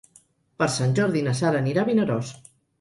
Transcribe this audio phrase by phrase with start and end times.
[0.63, 2.37] Per Sant Jordi na Sara anirà a Vinaròs.